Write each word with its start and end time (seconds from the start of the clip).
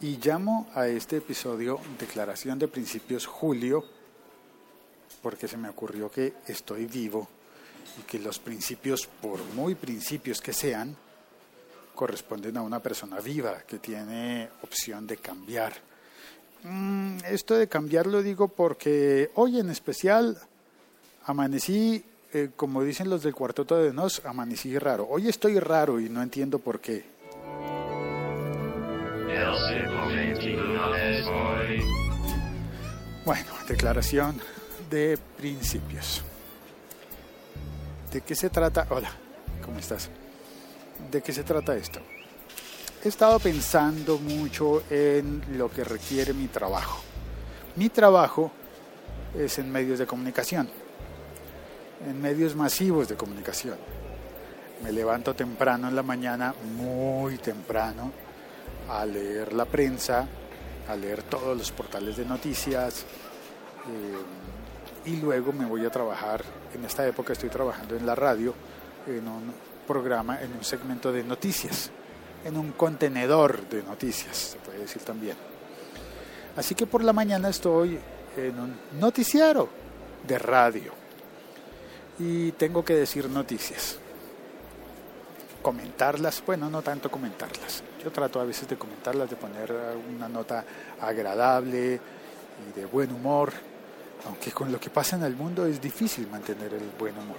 Y 0.00 0.16
llamo 0.24 0.68
a 0.76 0.86
este 0.86 1.16
episodio 1.16 1.80
Declaración 1.98 2.56
de 2.56 2.68
Principios 2.68 3.26
Julio, 3.26 3.84
porque 5.20 5.48
se 5.48 5.56
me 5.56 5.68
ocurrió 5.68 6.08
que 6.08 6.34
estoy 6.46 6.86
vivo 6.86 7.26
y 7.98 8.02
que 8.02 8.20
los 8.20 8.38
principios, 8.38 9.08
por 9.20 9.42
muy 9.56 9.74
principios 9.74 10.40
que 10.40 10.52
sean, 10.52 10.94
corresponden 11.96 12.56
a 12.58 12.62
una 12.62 12.78
persona 12.78 13.18
viva 13.18 13.62
que 13.66 13.80
tiene 13.80 14.48
opción 14.62 15.04
de 15.04 15.16
cambiar. 15.16 15.72
Mm, 16.62 17.18
esto 17.28 17.54
de 17.56 17.66
cambiar 17.66 18.06
lo 18.06 18.22
digo 18.22 18.46
porque 18.46 19.32
hoy 19.34 19.58
en 19.58 19.68
especial 19.68 20.38
amanecí, 21.24 22.04
eh, 22.32 22.50
como 22.54 22.84
dicen 22.84 23.10
los 23.10 23.24
del 23.24 23.34
cuarteto 23.34 23.76
de 23.76 23.92
Nos, 23.92 24.24
amanecí 24.24 24.78
raro. 24.78 25.08
Hoy 25.10 25.26
estoy 25.26 25.58
raro 25.58 25.98
y 25.98 26.08
no 26.08 26.22
entiendo 26.22 26.60
por 26.60 26.78
qué. 26.78 27.17
Bueno, 33.24 33.50
declaración 33.68 34.40
de 34.90 35.18
principios. 35.36 36.22
¿De 38.12 38.22
qué 38.22 38.34
se 38.34 38.50
trata? 38.50 38.86
Hola, 38.90 39.10
¿cómo 39.64 39.78
estás? 39.78 40.10
¿De 41.10 41.22
qué 41.22 41.32
se 41.32 41.44
trata 41.44 41.76
esto? 41.76 42.00
He 43.04 43.08
estado 43.08 43.38
pensando 43.38 44.18
mucho 44.18 44.82
en 44.90 45.42
lo 45.56 45.70
que 45.70 45.84
requiere 45.84 46.32
mi 46.32 46.48
trabajo. 46.48 47.00
Mi 47.76 47.90
trabajo 47.90 48.50
es 49.38 49.58
en 49.58 49.70
medios 49.70 50.00
de 50.00 50.06
comunicación, 50.06 50.68
en 52.08 52.20
medios 52.20 52.56
masivos 52.56 53.08
de 53.08 53.14
comunicación. 53.14 53.76
Me 54.82 54.90
levanto 54.90 55.34
temprano 55.34 55.88
en 55.88 55.94
la 55.94 56.02
mañana, 56.02 56.54
muy 56.76 57.36
temprano, 57.38 58.10
a 58.88 59.04
leer 59.04 59.52
la 59.52 59.64
prensa, 59.64 60.26
a 60.88 60.96
leer 60.96 61.22
todos 61.22 61.56
los 61.56 61.70
portales 61.70 62.16
de 62.16 62.24
noticias 62.24 63.04
eh, 63.86 65.10
y 65.10 65.16
luego 65.16 65.52
me 65.52 65.66
voy 65.66 65.84
a 65.84 65.90
trabajar, 65.90 66.42
en 66.74 66.84
esta 66.84 67.06
época 67.06 67.32
estoy 67.32 67.48
trabajando 67.48 67.96
en 67.96 68.06
la 68.06 68.14
radio, 68.14 68.54
en 69.06 69.26
un 69.26 69.52
programa, 69.86 70.40
en 70.42 70.52
un 70.52 70.64
segmento 70.64 71.12
de 71.12 71.22
noticias, 71.22 71.90
en 72.44 72.56
un 72.56 72.72
contenedor 72.72 73.68
de 73.68 73.82
noticias, 73.82 74.36
se 74.36 74.58
puede 74.58 74.80
decir 74.80 75.02
también. 75.02 75.36
Así 76.56 76.74
que 76.74 76.86
por 76.86 77.04
la 77.04 77.12
mañana 77.12 77.48
estoy 77.48 77.98
en 78.36 78.58
un 78.58 78.74
noticiero 79.00 79.68
de 80.26 80.38
radio 80.38 80.92
y 82.18 82.52
tengo 82.52 82.84
que 82.84 82.94
decir 82.94 83.30
noticias 83.30 83.98
comentarlas, 85.68 86.42
bueno, 86.46 86.70
no 86.70 86.80
tanto 86.80 87.10
comentarlas. 87.10 87.82
Yo 88.02 88.10
trato 88.10 88.40
a 88.40 88.44
veces 88.46 88.66
de 88.66 88.78
comentarlas, 88.78 89.28
de 89.28 89.36
poner 89.36 89.70
una 90.16 90.26
nota 90.26 90.64
agradable 90.98 92.00
y 92.66 92.72
de 92.74 92.86
buen 92.86 93.12
humor, 93.12 93.52
aunque 94.24 94.50
con 94.50 94.72
lo 94.72 94.80
que 94.80 94.88
pasa 94.88 95.16
en 95.16 95.24
el 95.24 95.36
mundo 95.36 95.66
es 95.66 95.78
difícil 95.78 96.26
mantener 96.28 96.72
el 96.72 96.90
buen 96.98 97.12
humor. 97.18 97.36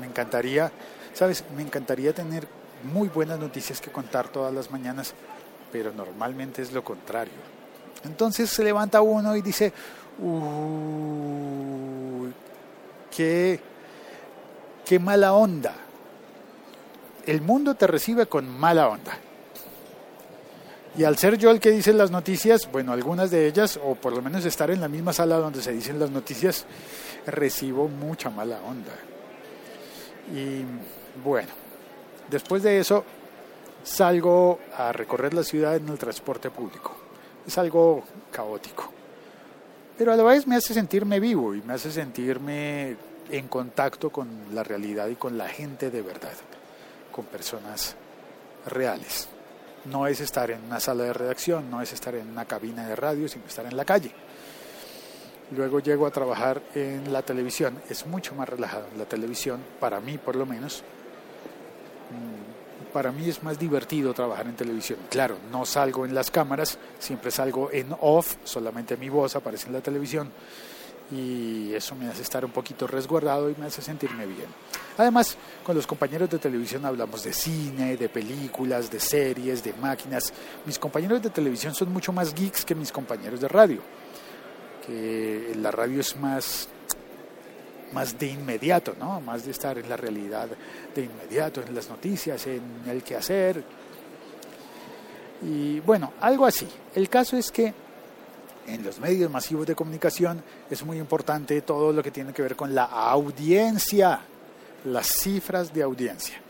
Me 0.00 0.06
encantaría, 0.06 0.72
sabes, 1.12 1.44
me 1.54 1.62
encantaría 1.62 2.12
tener 2.12 2.48
muy 2.92 3.06
buenas 3.06 3.38
noticias 3.38 3.80
que 3.80 3.92
contar 3.92 4.26
todas 4.26 4.52
las 4.52 4.72
mañanas, 4.72 5.14
pero 5.70 5.92
normalmente 5.92 6.60
es 6.60 6.72
lo 6.72 6.82
contrario. 6.82 7.54
Entonces 8.02 8.50
se 8.50 8.64
levanta 8.64 9.00
uno 9.00 9.36
y 9.36 9.42
dice, 9.42 9.72
uy, 10.18 10.34
qué, 13.12 13.60
qué 14.84 14.98
mala 14.98 15.34
onda 15.34 15.83
el 17.26 17.40
mundo 17.40 17.74
te 17.74 17.86
recibe 17.86 18.26
con 18.26 18.48
mala 18.48 18.88
onda. 18.88 19.18
Y 20.96 21.02
al 21.02 21.18
ser 21.18 21.36
yo 21.36 21.50
el 21.50 21.58
que 21.58 21.70
dice 21.70 21.92
las 21.92 22.10
noticias, 22.10 22.70
bueno, 22.70 22.92
algunas 22.92 23.30
de 23.30 23.48
ellas, 23.48 23.80
o 23.82 23.96
por 23.96 24.12
lo 24.12 24.22
menos 24.22 24.44
estar 24.44 24.70
en 24.70 24.80
la 24.80 24.88
misma 24.88 25.12
sala 25.12 25.38
donde 25.38 25.60
se 25.60 25.72
dicen 25.72 25.98
las 25.98 26.10
noticias, 26.10 26.66
recibo 27.26 27.88
mucha 27.88 28.30
mala 28.30 28.60
onda. 28.60 28.92
Y 30.32 30.62
bueno, 31.22 31.48
después 32.30 32.62
de 32.62 32.78
eso 32.78 33.04
salgo 33.82 34.60
a 34.76 34.92
recorrer 34.92 35.34
la 35.34 35.42
ciudad 35.42 35.74
en 35.74 35.88
el 35.88 35.98
transporte 35.98 36.50
público. 36.50 36.94
Es 37.44 37.58
algo 37.58 38.04
caótico. 38.30 38.90
Pero 39.98 40.12
a 40.12 40.16
la 40.16 40.22
vez 40.22 40.46
me 40.46 40.56
hace 40.56 40.74
sentirme 40.74 41.18
vivo 41.18 41.56
y 41.56 41.62
me 41.62 41.74
hace 41.74 41.90
sentirme 41.90 42.96
en 43.30 43.48
contacto 43.48 44.10
con 44.10 44.28
la 44.52 44.62
realidad 44.62 45.08
y 45.08 45.16
con 45.16 45.36
la 45.36 45.48
gente 45.48 45.90
de 45.90 46.02
verdad 46.02 46.32
con 47.14 47.26
personas 47.26 47.94
reales. 48.66 49.28
No 49.84 50.08
es 50.08 50.20
estar 50.20 50.50
en 50.50 50.64
una 50.64 50.80
sala 50.80 51.04
de 51.04 51.12
redacción, 51.12 51.70
no 51.70 51.80
es 51.80 51.92
estar 51.92 52.14
en 52.16 52.28
una 52.28 52.44
cabina 52.44 52.88
de 52.88 52.96
radio, 52.96 53.28
sino 53.28 53.46
estar 53.46 53.64
en 53.66 53.76
la 53.76 53.84
calle. 53.84 54.10
Luego 55.54 55.78
llego 55.78 56.06
a 56.06 56.10
trabajar 56.10 56.60
en 56.74 57.12
la 57.12 57.22
televisión. 57.22 57.80
Es 57.88 58.06
mucho 58.06 58.34
más 58.34 58.48
relajado 58.48 58.86
la 58.98 59.04
televisión, 59.04 59.60
para 59.78 60.00
mí 60.00 60.18
por 60.18 60.34
lo 60.34 60.44
menos. 60.44 60.82
Mm, 62.10 62.92
para 62.92 63.12
mí 63.12 63.28
es 63.28 63.42
más 63.44 63.58
divertido 63.58 64.12
trabajar 64.12 64.46
en 64.46 64.56
televisión. 64.56 64.98
Claro, 65.08 65.36
no 65.52 65.64
salgo 65.66 66.04
en 66.04 66.14
las 66.14 66.32
cámaras, 66.32 66.78
siempre 66.98 67.30
salgo 67.30 67.70
en 67.70 67.94
off, 68.00 68.36
solamente 68.42 68.96
mi 68.96 69.08
voz 69.08 69.36
aparece 69.36 69.68
en 69.68 69.74
la 69.74 69.80
televisión 69.80 70.32
y 71.10 71.72
eso 71.74 71.94
me 71.94 72.08
hace 72.08 72.22
estar 72.22 72.44
un 72.44 72.50
poquito 72.50 72.86
resguardado 72.86 73.50
y 73.50 73.54
me 73.56 73.66
hace 73.66 73.82
sentirme 73.82 74.26
bien. 74.26 74.48
Además, 74.96 75.36
con 75.62 75.76
los 75.76 75.86
compañeros 75.86 76.30
de 76.30 76.38
televisión 76.38 76.84
hablamos 76.86 77.24
de 77.24 77.32
cine, 77.32 77.96
de 77.96 78.08
películas, 78.08 78.90
de 78.90 79.00
series, 79.00 79.62
de 79.62 79.72
máquinas. 79.74 80.32
Mis 80.64 80.78
compañeros 80.78 81.22
de 81.22 81.30
televisión 81.30 81.74
son 81.74 81.92
mucho 81.92 82.12
más 82.12 82.34
geeks 82.34 82.64
que 82.64 82.74
mis 82.74 82.90
compañeros 82.90 83.40
de 83.40 83.48
radio, 83.48 83.80
que 84.86 85.52
la 85.60 85.70
radio 85.70 86.00
es 86.00 86.16
más 86.16 86.68
más 87.92 88.18
de 88.18 88.26
inmediato, 88.26 88.96
¿no? 88.98 89.20
Más 89.20 89.44
de 89.44 89.52
estar 89.52 89.78
en 89.78 89.88
la 89.88 89.96
realidad 89.96 90.48
de 90.94 91.02
inmediato, 91.02 91.62
en 91.62 91.74
las 91.74 91.88
noticias, 91.88 92.44
en 92.48 92.62
el 92.88 93.04
quehacer. 93.04 93.62
Y 95.42 95.78
bueno, 95.80 96.14
algo 96.20 96.44
así. 96.44 96.66
El 96.94 97.08
caso 97.08 97.36
es 97.36 97.52
que 97.52 97.72
en 98.66 98.82
los 98.82 98.98
medios 98.98 99.30
masivos 99.30 99.66
de 99.66 99.74
comunicación 99.74 100.42
es 100.70 100.84
muy 100.84 100.98
importante 100.98 101.60
todo 101.62 101.92
lo 101.92 102.02
que 102.02 102.10
tiene 102.10 102.32
que 102.32 102.42
ver 102.42 102.56
con 102.56 102.74
la 102.74 102.84
audiencia, 102.84 104.20
las 104.84 105.06
cifras 105.06 105.72
de 105.72 105.82
audiencia 105.82 106.40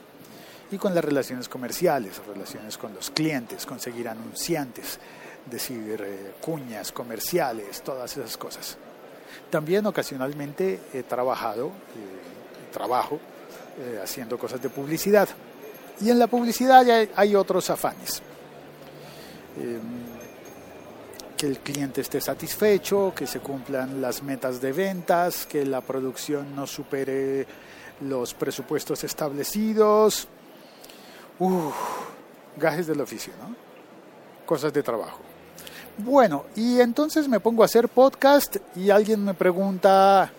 y 0.70 0.78
con 0.78 0.94
las 0.94 1.04
relaciones 1.04 1.48
comerciales, 1.48 2.20
relaciones 2.26 2.78
con 2.78 2.94
los 2.94 3.10
clientes, 3.10 3.66
conseguir 3.66 4.08
anunciantes, 4.08 4.98
decir 5.50 6.03
eh, 6.04 6.34
cuñas 6.41 6.92
comerciales, 6.92 7.82
todas 7.82 8.16
esas 8.16 8.36
cosas. 8.36 8.76
También 9.50 9.86
ocasionalmente 9.86 10.80
he 10.92 11.03
trabajado, 11.03 11.69
eh, 11.69 12.72
trabajo 12.72 13.20
eh, 13.78 14.00
haciendo 14.03 14.38
cosas 14.38 14.62
de 14.62 14.69
publicidad. 14.69 15.28
Y 16.00 16.10
en 16.10 16.19
la 16.19 16.26
publicidad 16.26 16.88
hay, 16.88 17.10
hay 17.14 17.34
otros 17.36 17.70
afanes. 17.70 18.22
Que 21.37 21.47
el 21.47 21.59
cliente 21.59 22.00
esté 22.00 22.21
satisfecho, 22.21 23.12
que 23.15 23.27
se 23.27 23.41
cumplan 23.41 24.00
las 24.00 24.22
metas 24.22 24.61
de 24.61 24.72
ventas, 24.72 25.47
que 25.47 25.65
la 25.65 25.81
producción 25.81 26.55
no 26.55 26.67
supere 26.67 27.47
los 28.00 28.34
presupuestos 28.34 29.05
establecidos. 29.05 30.28
Uf, 31.39 31.75
gajes 32.56 32.87
del 32.87 33.00
oficio, 33.00 33.33
¿no? 33.41 33.55
Cosas 34.47 34.72
de 34.72 34.83
trabajo. 34.83 35.19
Bueno, 35.99 36.47
y 36.56 36.81
entonces 36.81 37.28
me 37.28 37.41
pongo 37.41 37.62
a 37.62 37.66
hacer 37.66 37.89
podcast 37.89 38.56
y 38.75 38.91
alguien 38.91 39.25
me 39.25 39.33
pregunta, 39.33 40.31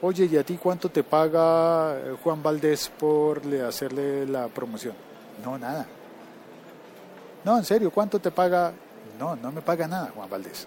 oye, 0.00 0.24
¿y 0.24 0.36
a 0.38 0.42
ti 0.42 0.58
cuánto 0.62 0.88
te 0.88 1.02
paga 1.02 1.98
eh, 1.98 2.16
Juan 2.24 2.42
Valdés 2.42 2.90
por 2.98 3.42
hacerle 3.62 4.26
la 4.26 4.48
promoción? 4.48 4.94
No, 5.44 5.58
nada. 5.58 5.86
No, 7.44 7.58
en 7.58 7.64
serio, 7.64 7.90
¿cuánto 7.90 8.18
te 8.18 8.30
paga 8.30 8.72
no, 9.18 9.36
no 9.36 9.52
me 9.52 9.62
paga 9.62 9.86
nada 9.86 10.12
Juan 10.14 10.28
Valdés. 10.28 10.66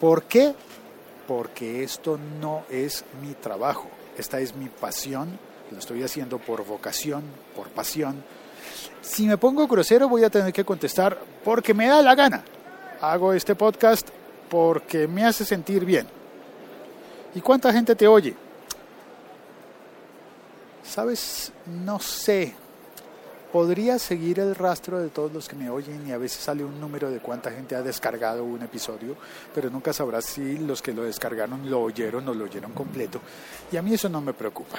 ¿Por 0.00 0.24
qué? 0.24 0.54
Porque 1.26 1.82
esto 1.84 2.18
no 2.40 2.64
es 2.70 3.04
mi 3.22 3.34
trabajo, 3.34 3.88
esta 4.18 4.40
es 4.40 4.54
mi 4.56 4.68
pasión, 4.68 5.38
lo 5.70 5.78
estoy 5.78 6.02
haciendo 6.02 6.38
por 6.38 6.64
vocación, 6.66 7.22
por 7.54 7.68
pasión. 7.68 8.22
Si 9.00 9.26
me 9.26 9.38
pongo 9.38 9.66
grosero 9.66 10.08
voy 10.08 10.24
a 10.24 10.30
tener 10.30 10.52
que 10.52 10.64
contestar 10.64 11.18
porque 11.44 11.74
me 11.74 11.86
da 11.86 12.02
la 12.02 12.14
gana. 12.14 12.42
Hago 13.00 13.32
este 13.32 13.54
podcast 13.54 14.08
porque 14.48 15.08
me 15.08 15.24
hace 15.24 15.44
sentir 15.44 15.84
bien. 15.84 16.06
¿Y 17.34 17.40
cuánta 17.40 17.72
gente 17.72 17.94
te 17.94 18.06
oye? 18.06 18.36
Sabes, 20.82 21.52
no 21.66 21.98
sé, 22.00 22.54
podría 23.52 23.98
seguir 23.98 24.40
el 24.40 24.54
rastro 24.54 24.98
de 24.98 25.10
todos 25.10 25.32
los 25.32 25.48
que 25.48 25.56
me 25.56 25.70
oyen 25.70 26.06
y 26.08 26.12
a 26.12 26.18
veces 26.18 26.42
sale 26.42 26.64
un 26.64 26.80
número 26.80 27.10
de 27.10 27.20
cuánta 27.20 27.50
gente 27.50 27.76
ha 27.76 27.82
descargado 27.82 28.44
un 28.44 28.62
episodio, 28.62 29.16
pero 29.54 29.70
nunca 29.70 29.92
sabrás 29.92 30.24
si 30.24 30.58
los 30.58 30.80
que 30.80 30.92
lo 30.92 31.04
descargaron 31.04 31.70
lo 31.70 31.82
oyeron 31.82 32.26
o 32.28 32.34
lo 32.34 32.44
oyeron 32.44 32.72
completo. 32.72 33.20
Y 33.70 33.76
a 33.76 33.82
mí 33.82 33.94
eso 33.94 34.08
no 34.08 34.20
me 34.20 34.32
preocupa. 34.32 34.78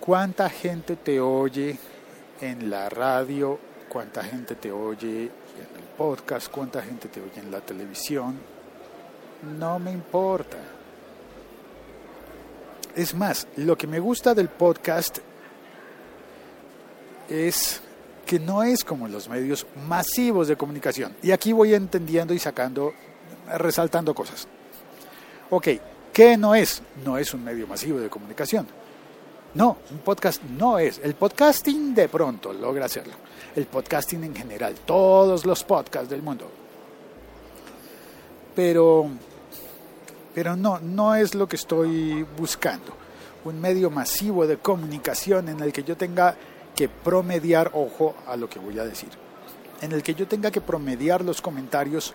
¿Cuánta 0.00 0.50
gente 0.50 0.96
te 0.96 1.20
oye 1.20 1.78
en 2.40 2.68
la 2.68 2.88
radio 2.88 3.58
cuánta 3.92 4.24
gente 4.24 4.54
te 4.54 4.72
oye 4.72 5.24
en 5.24 5.76
el 5.76 5.84
podcast, 5.98 6.50
cuánta 6.50 6.80
gente 6.80 7.08
te 7.08 7.20
oye 7.20 7.40
en 7.40 7.50
la 7.50 7.60
televisión. 7.60 8.38
No 9.58 9.78
me 9.78 9.92
importa. 9.92 10.56
Es 12.96 13.14
más, 13.14 13.46
lo 13.56 13.76
que 13.76 13.86
me 13.86 14.00
gusta 14.00 14.34
del 14.34 14.48
podcast 14.48 15.18
es 17.28 17.80
que 18.26 18.38
no 18.38 18.62
es 18.62 18.84
como 18.84 19.08
los 19.08 19.28
medios 19.28 19.66
masivos 19.86 20.48
de 20.48 20.56
comunicación. 20.56 21.14
Y 21.22 21.32
aquí 21.32 21.52
voy 21.52 21.74
entendiendo 21.74 22.32
y 22.34 22.38
sacando, 22.38 22.92
resaltando 23.58 24.14
cosas. 24.14 24.46
Ok, 25.50 25.68
¿qué 26.12 26.36
no 26.36 26.54
es? 26.54 26.82
No 27.04 27.18
es 27.18 27.34
un 27.34 27.44
medio 27.44 27.66
masivo 27.66 27.98
de 27.98 28.08
comunicación. 28.08 28.66
No, 29.54 29.76
un 29.90 29.98
podcast 29.98 30.42
no 30.42 30.78
es. 30.78 30.98
El 31.02 31.14
podcasting 31.14 31.94
de 31.94 32.08
pronto 32.08 32.52
logra 32.52 32.86
hacerlo. 32.86 33.12
El 33.54 33.66
podcasting 33.66 34.24
en 34.24 34.34
general, 34.34 34.74
todos 34.86 35.44
los 35.44 35.62
podcasts 35.64 36.08
del 36.08 36.22
mundo. 36.22 36.50
Pero, 38.54 39.10
pero 40.34 40.56
no, 40.56 40.78
no 40.78 41.14
es 41.14 41.34
lo 41.34 41.46
que 41.46 41.56
estoy 41.56 42.26
buscando. 42.38 42.94
Un 43.44 43.60
medio 43.60 43.90
masivo 43.90 44.46
de 44.46 44.56
comunicación 44.56 45.48
en 45.50 45.60
el 45.60 45.72
que 45.72 45.82
yo 45.82 45.96
tenga 45.96 46.34
que 46.74 46.88
promediar, 46.88 47.70
ojo 47.74 48.14
a 48.26 48.36
lo 48.36 48.48
que 48.48 48.58
voy 48.58 48.78
a 48.78 48.84
decir, 48.84 49.10
en 49.80 49.92
el 49.92 50.02
que 50.02 50.14
yo 50.14 50.26
tenga 50.26 50.50
que 50.50 50.60
promediar 50.60 51.24
los 51.24 51.42
comentarios 51.42 52.14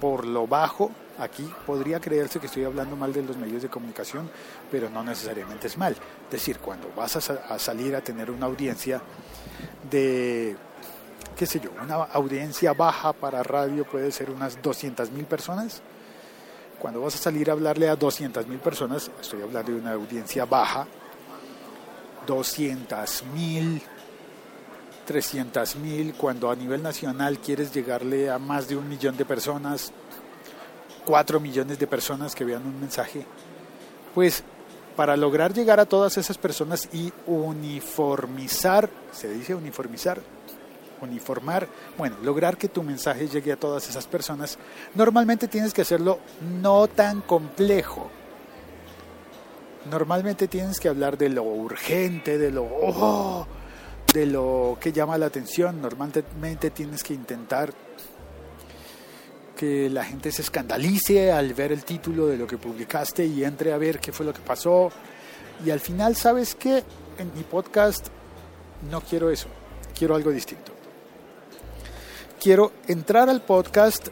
por 0.00 0.26
lo 0.26 0.46
bajo, 0.46 0.90
aquí 1.18 1.48
podría 1.66 2.00
creerse 2.00 2.38
que 2.38 2.46
estoy 2.46 2.64
hablando 2.64 2.96
mal 2.96 3.12
de 3.12 3.22
los 3.22 3.36
medios 3.36 3.62
de 3.62 3.68
comunicación, 3.68 4.30
pero 4.70 4.88
no 4.88 5.02
necesariamente 5.02 5.66
es 5.66 5.76
mal. 5.76 5.92
Es 5.92 6.30
decir, 6.30 6.58
cuando 6.58 6.90
vas 6.96 7.16
a, 7.16 7.58
salir 7.58 7.94
a 7.96 8.00
tener 8.00 8.30
una 8.30 8.46
audiencia 8.46 9.00
de, 9.90 10.56
qué 11.36 11.46
sé 11.46 11.60
yo, 11.60 11.70
una 11.82 11.94
audiencia 11.94 12.72
baja 12.72 13.12
para 13.12 13.42
radio 13.42 13.84
puede 13.84 14.12
ser 14.12 14.30
unas 14.30 14.60
200 14.62 15.10
mil 15.10 15.24
personas. 15.24 15.82
Cuando 16.78 17.00
vas 17.00 17.16
a 17.16 17.18
salir 17.18 17.50
a 17.50 17.54
hablarle 17.54 17.88
a 17.88 17.96
200 17.96 18.46
mil 18.46 18.58
personas, 18.58 19.10
estoy 19.20 19.42
hablando 19.42 19.72
de 19.72 19.78
una 19.78 19.92
audiencia 19.92 20.44
baja, 20.44 20.86
200 22.28 23.24
mil, 23.34 23.80
300 25.06 25.76
mil, 25.76 26.12
cuando 26.12 26.50
a 26.50 26.54
nivel 26.54 26.82
nacional 26.82 27.38
quieres 27.38 27.72
llegarle 27.72 28.30
a 28.30 28.38
más 28.38 28.68
de 28.68 28.76
un 28.76 28.86
millón 28.86 29.16
de 29.16 29.24
personas, 29.24 29.92
4 31.06 31.40
millones 31.40 31.78
de 31.78 31.86
personas 31.86 32.34
que 32.34 32.44
vean 32.44 32.66
un 32.66 32.78
mensaje, 32.78 33.24
pues 34.14 34.44
para 34.94 35.16
lograr 35.16 35.54
llegar 35.54 35.80
a 35.80 35.86
todas 35.86 36.18
esas 36.18 36.36
personas 36.36 36.90
y 36.92 37.10
uniformizar, 37.26 38.90
se 39.10 39.30
dice 39.30 39.54
uniformizar, 39.54 40.20
uniformar, 41.00 41.66
bueno, 41.96 42.16
lograr 42.22 42.58
que 42.58 42.68
tu 42.68 42.82
mensaje 42.82 43.26
llegue 43.26 43.52
a 43.52 43.56
todas 43.56 43.88
esas 43.88 44.06
personas, 44.06 44.58
normalmente 44.94 45.48
tienes 45.48 45.72
que 45.72 45.80
hacerlo 45.80 46.18
no 46.60 46.88
tan 46.88 47.22
complejo 47.22 48.10
normalmente 49.88 50.48
tienes 50.48 50.78
que 50.78 50.88
hablar 50.88 51.18
de 51.18 51.28
lo 51.28 51.42
urgente, 51.42 52.38
de 52.38 52.50
lo 52.50 52.64
oh, 52.64 53.46
de 54.12 54.26
lo 54.26 54.78
que 54.80 54.92
llama 54.92 55.18
la 55.18 55.26
atención. 55.26 55.80
Normalmente 55.80 56.70
tienes 56.70 57.02
que 57.02 57.14
intentar 57.14 57.72
que 59.56 59.90
la 59.90 60.04
gente 60.04 60.30
se 60.30 60.42
escandalice 60.42 61.32
al 61.32 61.52
ver 61.52 61.72
el 61.72 61.84
título 61.84 62.28
de 62.28 62.36
lo 62.36 62.46
que 62.46 62.58
publicaste 62.58 63.26
y 63.26 63.42
entre 63.42 63.72
a 63.72 63.78
ver 63.78 63.98
qué 63.98 64.12
fue 64.12 64.24
lo 64.24 64.32
que 64.32 64.40
pasó. 64.40 64.90
Y 65.64 65.70
al 65.70 65.80
final, 65.80 66.14
¿sabes 66.14 66.54
qué? 66.54 66.84
En 67.18 67.34
mi 67.34 67.42
podcast 67.42 68.06
no 68.88 69.00
quiero 69.00 69.30
eso, 69.30 69.48
quiero 69.98 70.14
algo 70.14 70.30
distinto. 70.30 70.72
Quiero 72.40 72.72
entrar 72.86 73.28
al 73.28 73.42
podcast, 73.42 74.08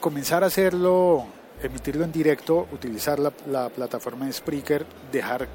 comenzar 0.00 0.42
a 0.42 0.46
hacerlo 0.46 1.26
emitirlo 1.62 2.04
en 2.04 2.12
directo, 2.12 2.68
utilizar 2.72 3.18
la, 3.18 3.30
plataforma 3.68 4.26
de 4.26 4.32
Spreaker, 4.32 4.86
dejar 5.10 5.48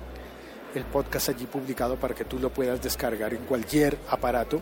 el 0.73 0.83
podcast 0.85 1.29
allí 1.29 1.45
publicado 1.45 1.95
para 1.95 2.13
que 2.13 2.25
tú 2.25 2.39
lo 2.39 2.51
puedas 2.51 2.81
descargar 2.81 3.33
en 3.33 3.43
cualquier 3.45 3.97
aparato 4.09 4.61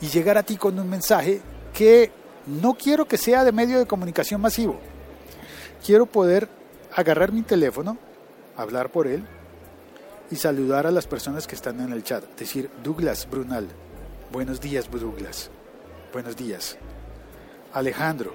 y 0.00 0.08
llegar 0.08 0.38
a 0.38 0.42
ti 0.42 0.56
con 0.56 0.78
un 0.78 0.88
mensaje 0.88 1.40
que 1.72 2.10
no 2.46 2.74
quiero 2.74 3.06
que 3.06 3.16
sea 3.16 3.44
de 3.44 3.52
medio 3.52 3.78
de 3.78 3.86
comunicación 3.86 4.40
masivo. 4.40 4.78
Quiero 5.84 6.06
poder 6.06 6.48
agarrar 6.94 7.32
mi 7.32 7.42
teléfono, 7.42 7.96
hablar 8.56 8.90
por 8.90 9.06
él 9.06 9.24
y 10.30 10.36
saludar 10.36 10.86
a 10.86 10.90
las 10.90 11.06
personas 11.06 11.46
que 11.46 11.54
están 11.54 11.80
en 11.80 11.92
el 11.92 12.04
chat. 12.04 12.24
Decir, 12.38 12.70
Douglas 12.82 13.28
Brunal, 13.28 13.68
buenos 14.32 14.60
días 14.60 14.90
Douglas, 14.90 15.50
buenos 16.12 16.36
días. 16.36 16.76
Alejandro, 17.72 18.34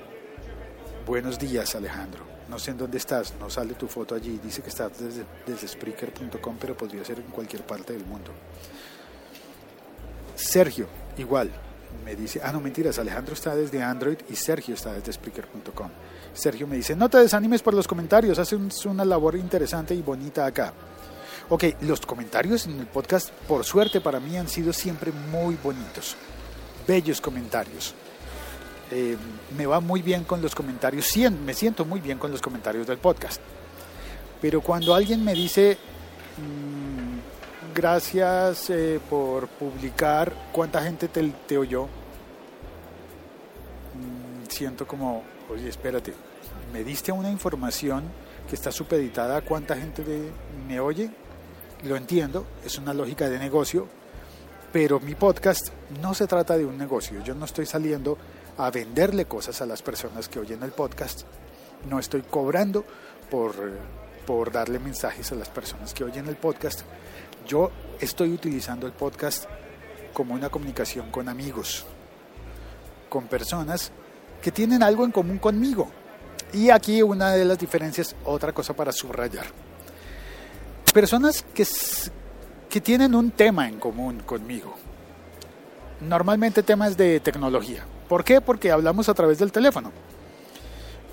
buenos 1.05 1.39
días 1.39 1.75
Alejandro 1.75 2.38
no 2.49 2.57
sé 2.57 2.71
en 2.71 2.77
dónde 2.77 2.97
estás, 2.97 3.33
no 3.39 3.49
sale 3.49 3.75
tu 3.75 3.87
foto 3.87 4.15
allí, 4.15 4.39
dice 4.43 4.61
que 4.61 4.69
estás 4.69 4.91
desde, 4.99 5.23
desde 5.45 5.67
Spreaker.com, 5.67 6.57
pero 6.59 6.75
podría 6.75 7.05
ser 7.05 7.19
en 7.19 7.27
cualquier 7.27 7.63
parte 7.63 7.93
del 7.93 8.05
mundo. 8.05 8.31
Sergio, 10.35 10.87
igual, 11.17 11.51
me 12.03 12.15
dice, 12.15 12.41
ah, 12.43 12.51
no 12.51 12.59
mentiras, 12.59 12.97
Alejandro 12.97 13.33
está 13.33 13.55
desde 13.55 13.83
Android 13.83 14.17
y 14.29 14.35
Sergio 14.35 14.73
está 14.73 14.93
desde 14.93 15.13
Spreaker.com. 15.13 15.89
Sergio 16.33 16.67
me 16.67 16.75
dice, 16.75 16.95
no 16.95 17.09
te 17.09 17.17
desanimes 17.19 17.61
por 17.61 17.73
los 17.73 17.87
comentarios, 17.87 18.39
haces 18.39 18.85
una 18.85 19.05
labor 19.05 19.35
interesante 19.35 19.93
y 19.93 20.01
bonita 20.01 20.45
acá. 20.45 20.73
Ok, 21.49 21.63
los 21.81 22.01
comentarios 22.01 22.67
en 22.67 22.79
el 22.79 22.87
podcast, 22.87 23.31
por 23.47 23.63
suerte 23.65 24.01
para 24.01 24.19
mí, 24.19 24.37
han 24.37 24.47
sido 24.47 24.71
siempre 24.71 25.11
muy 25.11 25.55
bonitos, 25.55 26.15
bellos 26.87 27.19
comentarios. 27.21 27.95
Eh, 28.91 29.15
me 29.55 29.67
va 29.67 29.79
muy 29.79 30.01
bien 30.01 30.23
con 30.23 30.41
los 30.41 30.55
comentarios, 30.55 31.05
me 31.45 31.53
siento 31.53 31.85
muy 31.85 31.99
bien 31.99 32.17
con 32.17 32.31
los 32.31 32.41
comentarios 32.41 32.87
del 32.87 32.97
podcast. 32.97 33.39
Pero 34.41 34.61
cuando 34.61 34.95
alguien 34.95 35.23
me 35.23 35.33
dice, 35.33 35.77
mm, 36.37 37.75
gracias 37.75 38.69
eh, 38.71 38.99
por 39.09 39.47
publicar, 39.47 40.33
¿cuánta 40.51 40.81
gente 40.81 41.07
te, 41.07 41.57
oyó? 41.57 41.83
Mm, 43.93 44.47
siento 44.47 44.87
como, 44.87 45.23
oye, 45.51 45.69
espérate, 45.69 46.13
me 46.73 46.83
diste 46.83 47.11
una 47.11 47.29
información 47.29 48.05
que 48.47 48.55
está 48.55 48.71
supeditada 48.71 49.37
a 49.37 49.41
cuánta 49.41 49.75
gente 49.75 50.03
me 50.67 50.79
oye. 50.79 51.11
Lo 51.83 51.95
entiendo, 51.95 52.45
es 52.65 52.77
una 52.77 52.93
lógica 52.93 53.29
de 53.29 53.37
negocio, 53.37 53.87
pero 54.73 54.99
mi 54.99 55.15
podcast 55.15 55.69
no 56.01 56.13
se 56.13 56.27
trata 56.27 56.57
de 56.57 56.65
un 56.65 56.77
negocio. 56.77 57.23
Yo 57.23 57.35
no 57.35 57.45
estoy 57.45 57.65
saliendo 57.65 58.17
a 58.59 58.71
venderle 58.71 59.23
cosas 59.23 59.61
a 59.61 59.65
las 59.65 59.81
personas 59.81 60.27
que 60.27 60.37
oyen 60.37 60.61
el 60.63 60.71
podcast. 60.71 61.21
No 61.89 61.97
estoy 61.97 62.23
cobrando 62.23 62.83
por, 63.31 63.53
por 64.27 64.51
darle 64.51 64.79
mensajes 64.79 65.31
a 65.31 65.35
las 65.35 65.47
personas 65.47 65.93
que 65.93 66.03
oyen 66.03 66.27
el 66.27 66.35
podcast. 66.35 66.81
Yo 67.47 67.71
estoy 68.01 68.33
utilizando 68.33 68.85
el 68.85 68.91
podcast 68.91 69.45
como 70.11 70.33
una 70.33 70.49
comunicación 70.49 71.09
con 71.09 71.29
amigos, 71.29 71.85
con 73.07 73.27
personas 73.27 73.93
que 74.41 74.51
tienen 74.51 74.83
algo 74.83 75.05
en 75.05 75.11
común 75.11 75.37
conmigo. 75.37 75.89
Y 76.51 76.69
aquí 76.69 77.01
una 77.01 77.31
de 77.31 77.45
las 77.45 77.57
diferencias, 77.57 78.13
otra 78.25 78.51
cosa 78.51 78.73
para 78.73 78.91
subrayar. 78.91 79.45
Personas 80.93 81.45
que, 81.53 81.65
que 82.69 82.81
tienen 82.81 83.15
un 83.15 83.31
tema 83.31 83.69
en 83.69 83.79
común 83.79 84.19
conmigo. 84.19 84.75
Normalmente 86.01 86.61
temas 86.61 86.97
de 86.97 87.21
tecnología. 87.21 87.85
¿Por 88.09 88.23
qué? 88.23 88.41
Porque 88.41 88.71
hablamos 88.71 89.07
a 89.07 89.13
través 89.13 89.37
del 89.37 89.51
teléfono. 89.51 89.91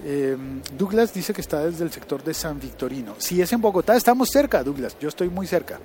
Em, 0.02 0.62
Douglas 0.76 1.12
dice 1.12 1.34
que 1.34 1.42
está 1.42 1.64
desde 1.64 1.84
el 1.84 1.92
sector 1.92 2.24
de 2.24 2.32
San 2.32 2.58
Victorino. 2.58 3.14
Si 3.18 3.40
es 3.42 3.52
en 3.52 3.60
Bogotá, 3.60 3.94
estamos 3.94 4.30
cerca, 4.30 4.64
Douglas. 4.64 4.96
Yo 4.98 5.10
estoy 5.10 5.28
muy 5.28 5.46
cerca. 5.46 5.78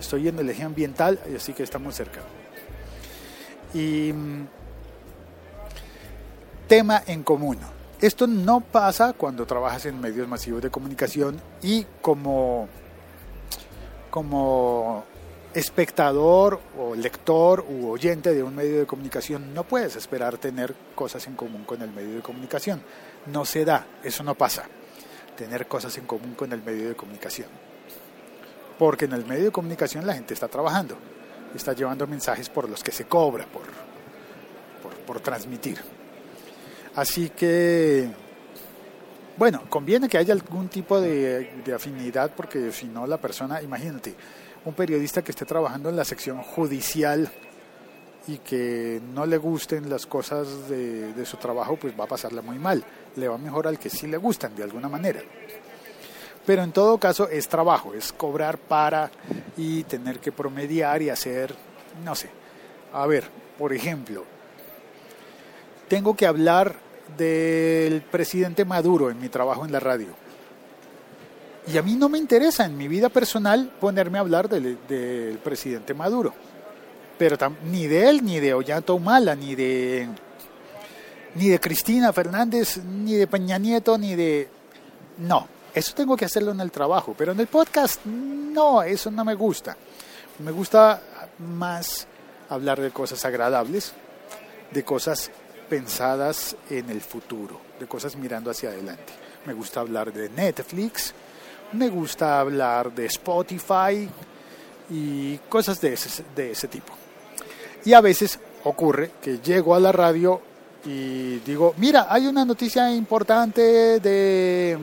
Estoy 0.00 0.28
en 0.28 0.38
el 0.38 0.48
eje 0.48 0.62
ambiental, 0.62 1.20
así 1.36 1.52
que 1.52 1.62
estamos 1.62 1.94
cerca. 1.94 2.20
Y 3.74 4.12
mm, 4.14 4.46
tema 6.68 7.02
en 7.06 7.22
común. 7.22 7.58
Esto 8.00 8.26
no 8.26 8.60
pasa 8.60 9.12
cuando 9.12 9.46
trabajas 9.46 9.84
en 9.84 10.00
medios 10.00 10.26
masivos 10.26 10.62
de 10.62 10.70
comunicación 10.70 11.40
y 11.62 11.84
como, 12.00 12.68
como 14.10 15.04
espectador 15.56 16.60
o 16.78 16.94
lector 16.94 17.64
u 17.66 17.88
oyente 17.88 18.34
de 18.34 18.42
un 18.42 18.54
medio 18.54 18.78
de 18.78 18.86
comunicación 18.86 19.54
no 19.54 19.64
puedes 19.64 19.96
esperar 19.96 20.36
tener 20.36 20.74
cosas 20.94 21.26
en 21.26 21.34
común 21.34 21.64
con 21.64 21.80
el 21.80 21.90
medio 21.90 22.16
de 22.16 22.20
comunicación. 22.20 22.82
No 23.32 23.46
se 23.46 23.64
da, 23.64 23.86
eso 24.04 24.22
no 24.22 24.34
pasa, 24.34 24.64
tener 25.34 25.66
cosas 25.66 25.96
en 25.96 26.04
común 26.04 26.34
con 26.34 26.52
el 26.52 26.62
medio 26.62 26.90
de 26.90 26.94
comunicación. 26.94 27.48
Porque 28.78 29.06
en 29.06 29.14
el 29.14 29.24
medio 29.24 29.46
de 29.46 29.50
comunicación 29.50 30.06
la 30.06 30.12
gente 30.12 30.34
está 30.34 30.46
trabajando, 30.46 30.98
está 31.54 31.72
llevando 31.72 32.06
mensajes 32.06 32.50
por 32.50 32.68
los 32.68 32.82
que 32.82 32.92
se 32.92 33.06
cobra 33.06 33.46
por, 33.46 33.62
por, 35.06 35.20
transmitir. 35.20 35.78
Así 36.96 37.30
que, 37.30 38.10
bueno, 39.38 39.62
conviene 39.70 40.06
que 40.06 40.18
haya 40.18 40.34
algún 40.34 40.68
tipo 40.68 41.00
de, 41.00 41.62
de 41.64 41.72
afinidad 41.72 42.32
porque 42.36 42.70
si 42.72 42.88
no 42.88 43.06
la 43.06 43.16
persona, 43.16 43.62
imagínate, 43.62 44.14
un 44.66 44.74
periodista 44.74 45.22
que 45.22 45.30
esté 45.30 45.44
trabajando 45.46 45.88
en 45.88 45.96
la 45.96 46.04
sección 46.04 46.42
judicial 46.42 47.30
y 48.26 48.38
que 48.38 49.00
no 49.14 49.24
le 49.24 49.36
gusten 49.36 49.88
las 49.88 50.06
cosas 50.06 50.68
de, 50.68 51.24
su 51.24 51.36
trabajo, 51.36 51.76
pues 51.76 51.98
va 51.98 52.04
a 52.04 52.08
pasarla 52.08 52.42
muy 52.42 52.58
mal. 52.58 52.84
Le 53.14 53.28
va 53.28 53.38
mejor 53.38 53.68
al 53.68 53.78
que 53.78 53.88
sí 53.88 54.08
le 54.08 54.16
gustan 54.16 54.56
de 54.56 54.64
alguna 54.64 54.88
manera. 54.88 55.20
Pero 56.44 56.64
en 56.64 56.72
todo 56.72 56.98
caso 56.98 57.28
es 57.28 57.48
trabajo, 57.48 57.94
es 57.94 58.12
cobrar 58.12 58.58
para 58.58 59.10
y 59.56 59.84
tener 59.84 60.18
que 60.18 60.32
promediar 60.32 61.00
y 61.00 61.10
hacer, 61.10 61.54
no 62.04 62.16
sé. 62.16 62.28
A 62.92 63.06
ver, 63.06 63.24
por 63.56 63.72
ejemplo, 63.72 64.24
tengo 65.88 66.16
que 66.16 66.26
hablar 66.26 66.74
del 67.16 68.02
presidente 68.02 68.64
Maduro 68.64 69.10
en 69.10 69.20
mi 69.20 69.28
trabajo 69.28 69.64
en 69.64 69.70
la 69.70 69.78
radio. 69.78 70.25
Y 71.66 71.78
a 71.78 71.82
mí 71.82 71.94
no 71.94 72.08
me 72.08 72.18
interesa 72.18 72.64
en 72.64 72.76
mi 72.76 72.86
vida 72.86 73.08
personal 73.08 73.72
ponerme 73.80 74.18
a 74.18 74.20
hablar 74.20 74.48
del, 74.48 74.78
del 74.86 75.38
presidente 75.38 75.94
Maduro. 75.94 76.32
Pero 77.18 77.36
ni 77.64 77.86
de 77.86 78.08
él, 78.08 78.24
ni 78.24 78.40
de 78.40 78.54
Ollanta 78.54 78.92
Humala, 78.92 79.34
ni 79.34 79.54
de, 79.54 80.08
ni 81.34 81.48
de 81.48 81.58
Cristina 81.58 82.12
Fernández, 82.12 82.78
ni 82.78 83.14
de 83.14 83.26
Peña 83.26 83.58
Nieto, 83.58 83.98
ni 83.98 84.14
de... 84.14 84.48
No, 85.18 85.48
eso 85.74 85.94
tengo 85.94 86.16
que 86.16 86.26
hacerlo 86.26 86.52
en 86.52 86.60
el 86.60 86.70
trabajo. 86.70 87.14
Pero 87.16 87.32
en 87.32 87.40
el 87.40 87.46
podcast, 87.46 88.04
no, 88.04 88.82
eso 88.82 89.10
no 89.10 89.24
me 89.24 89.34
gusta. 89.34 89.76
Me 90.38 90.50
gusta 90.50 91.00
más 91.38 92.06
hablar 92.48 92.80
de 92.80 92.90
cosas 92.90 93.24
agradables, 93.24 93.92
de 94.70 94.84
cosas 94.84 95.30
pensadas 95.68 96.56
en 96.70 96.90
el 96.90 97.00
futuro, 97.00 97.60
de 97.80 97.86
cosas 97.86 98.14
mirando 98.16 98.50
hacia 98.50 98.68
adelante. 98.68 99.12
Me 99.46 99.52
gusta 99.52 99.80
hablar 99.80 100.12
de 100.12 100.28
Netflix, 100.28 101.14
me 101.72 101.88
gusta 101.88 102.40
hablar 102.40 102.92
de 102.92 103.06
Spotify 103.06 104.08
y 104.90 105.36
cosas 105.48 105.80
de 105.80 105.92
ese, 105.92 106.24
de 106.34 106.52
ese 106.52 106.68
tipo. 106.68 106.92
Y 107.84 107.92
a 107.92 108.00
veces 108.00 108.38
ocurre 108.64 109.12
que 109.22 109.38
llego 109.38 109.74
a 109.74 109.80
la 109.80 109.92
radio 109.92 110.40
y 110.84 111.38
digo, 111.40 111.74
mira, 111.78 112.06
hay 112.08 112.26
una 112.26 112.44
noticia 112.44 112.90
importante 112.92 114.00
de, 114.00 114.78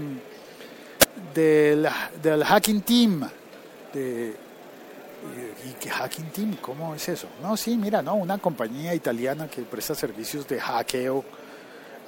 del, 1.34 2.44
hacking 2.44 2.82
team. 2.82 3.30
De, 3.94 4.36
¿Y 5.66 5.74
qué 5.80 5.90
hacking 5.90 6.26
team? 6.32 6.58
¿Cómo 6.62 6.94
es 6.94 7.08
eso? 7.08 7.28
No, 7.42 7.56
sí, 7.56 7.78
mira, 7.78 8.02
no, 8.02 8.16
una 8.16 8.38
compañía 8.38 8.94
italiana 8.94 9.48
que 9.48 9.62
presta 9.62 9.96
servicios 9.96 10.46
de 10.48 10.60
hackeo 10.60 11.24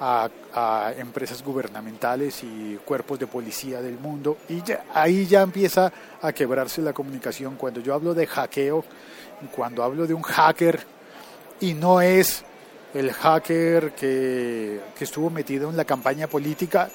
a, 0.00 0.92
empresas 0.96 1.42
gubernamentales 1.42 2.42
y 2.42 2.78
cuerpos 2.84 3.18
de 3.18 3.26
policía 3.26 3.82
del 3.82 3.98
mundo 3.98 4.38
y 4.48 4.62
ahí 4.94 5.26
ya 5.26 5.42
empieza 5.42 5.92
a 6.20 6.32
quebrarse 6.32 6.80
la 6.82 6.92
comunicación. 6.92 7.56
Cuando 7.56 7.80
yo 7.80 7.94
hablo 7.94 8.14
de 8.14 8.26
hackeo, 8.26 8.84
cuando 9.54 9.82
hablo 9.82 10.06
de 10.06 10.14
un 10.14 10.22
hacker 10.22 10.80
y 11.60 11.74
no 11.74 12.00
es 12.00 12.44
el 12.94 13.12
hacker 13.12 13.92
que, 13.92 14.80
que 14.96 15.04
estuvo 15.04 15.28
metido 15.28 15.68
en 15.68 15.76
la 15.76 15.84
campaña 15.84 16.26
política, 16.26 16.88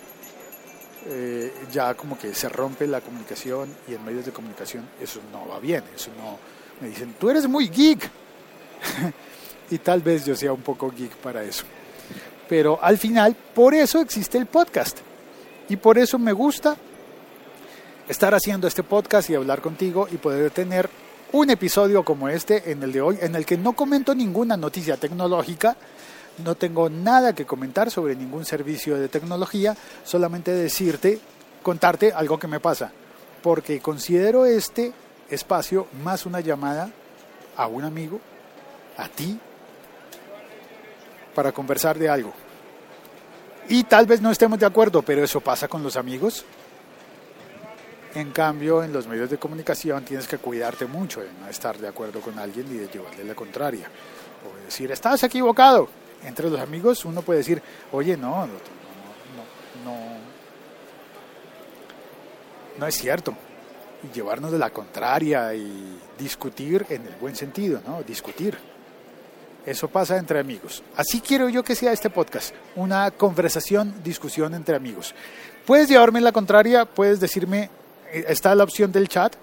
eh, 1.08 1.52
ya 1.72 1.96
como 1.96 2.18
que 2.18 2.34
se 2.34 2.48
rompe 2.50 2.86
la 2.86 3.02
comunicación 3.02 3.76
y 3.88 3.96
en 3.96 4.06
medios 4.06 4.26
de 4.26 4.32
comunicación 4.32 4.88
eso 5.02 5.20
no 5.32 5.48
va 5.48 5.60
bien, 5.60 5.84
eso 5.96 6.12
no, 6.18 6.38
me 6.80 6.90
dicen, 6.90 7.16
tú 7.20 7.30
eres 7.30 7.48
muy 7.48 7.70
geek. 7.70 8.10
y 9.72 9.78
tal 9.80 10.02
vez 10.02 10.26
yo 10.26 10.36
sea 10.36 10.54
un 10.54 10.62
poco 10.62 10.92
geek 10.92 11.16
para 11.18 11.44
eso. 11.44 11.66
Pero 12.52 12.78
al 12.82 12.98
final, 12.98 13.34
por 13.56 13.74
eso 13.74 14.02
existe 14.02 14.38
el 14.38 14.46
podcast. 14.46 14.98
Y 15.70 15.78
por 15.78 15.98
eso 15.98 16.20
me 16.20 16.34
gusta 16.34 16.76
estar 18.10 18.36
haciendo 18.36 18.68
este 18.68 18.84
podcast 18.84 19.30
y 19.30 19.36
hablar 19.36 19.62
contigo 19.62 20.10
y 20.12 20.18
poder 20.18 20.52
tener 20.52 20.90
un 21.32 21.50
episodio 21.50 22.04
como 22.04 22.28
este 22.28 22.74
en 22.74 22.84
el 22.84 22.92
de 22.92 23.00
hoy, 23.00 23.18
en 23.22 23.36
el 23.36 23.46
que 23.46 23.56
no 23.56 23.72
comento 23.72 24.14
ninguna 24.14 24.58
noticia 24.58 24.98
tecnológica, 24.98 25.78
no 26.44 26.56
tengo 26.56 26.90
nada 26.90 27.34
que 27.34 27.46
comentar 27.46 27.90
sobre 27.90 28.18
ningún 28.18 28.44
servicio 28.44 28.98
de 28.98 29.08
tecnología, 29.08 29.78
solamente 30.04 30.52
decirte, 30.52 31.22
contarte 31.64 32.12
algo 32.12 32.38
que 32.38 32.48
me 32.48 32.60
pasa, 32.60 32.92
porque 33.42 33.80
considero 33.80 34.46
este 34.46 34.92
espacio 35.30 35.88
más 36.04 36.26
una 36.26 36.42
llamada 36.42 36.90
a 37.56 37.68
un 37.68 37.86
amigo, 37.86 38.20
a 38.98 39.08
ti, 39.08 39.40
para 41.34 41.52
conversar 41.52 41.98
de 41.98 42.10
algo. 42.10 42.34
Y 43.70 43.84
tal 43.84 44.06
vez 44.06 44.22
no 44.22 44.32
estemos 44.32 44.60
de 44.60 44.66
acuerdo, 44.66 45.02
pero 45.02 45.24
eso 45.24 45.40
pasa 45.40 45.68
con 45.68 45.84
los 45.84 45.96
amigos. 45.96 46.46
En 48.14 48.32
cambio, 48.32 48.84
en 48.84 48.92
los 48.92 49.08
medios 49.08 49.30
de 49.30 49.38
comunicación 49.38 50.04
tienes 50.04 50.28
que 50.28 50.38
cuidarte 50.38 50.86
mucho 50.86 51.22
de 51.22 51.32
no 51.40 51.48
estar 51.48 51.78
de 51.78 51.88
acuerdo 51.88 52.20
con 52.20 52.38
alguien 52.38 52.68
y 52.70 52.78
de 52.78 52.88
llevarle 52.88 53.24
la 53.24 53.36
contraria. 53.36 53.88
O 54.46 54.66
decir, 54.66 54.92
estás 54.92 55.24
equivocado. 55.24 55.88
Entre 56.24 56.50
los 56.50 56.60
amigos 56.60 57.06
uno 57.06 57.22
puede 57.22 57.40
decir, 57.40 57.62
oye, 57.92 58.18
no, 58.18 58.46
no, 58.46 58.54
no, 59.86 59.86
no, 59.86 59.98
no 62.78 62.88
es 62.88 62.96
cierto. 62.96 63.34
Y 64.04 64.14
llevarnos 64.14 64.52
de 64.52 64.60
la 64.60 64.72
contraria 64.72 65.54
y 65.54 65.98
discutir 66.18 66.86
en 66.90 67.08
el 67.08 67.16
buen 67.16 67.36
sentido, 67.36 67.82
¿no? 67.88 68.04
Discutir. 68.04 68.58
Eso 69.66 69.88
pasa 69.88 70.18
entre 70.18 70.40
amigos. 70.40 70.82
Así 70.96 71.22
quiero 71.22 71.48
yo 71.48 71.64
que 71.64 71.76
sea 71.76 71.92
este 71.92 72.10
podcast, 72.10 72.54
una 72.76 73.12
conversación, 73.12 73.94
discusión 74.04 74.56
entre 74.56 74.76
amigos. 74.76 75.14
Puedes 75.66 75.88
llevarme 75.88 76.20
la 76.20 76.32
contraria, 76.32 76.86
puedes 76.86 77.20
decirme, 77.20 77.70
eh, 78.12 78.26
está 78.28 78.56
la 78.56 78.64
opción 78.64 78.92
del 78.92 79.08
chat, 79.08 79.36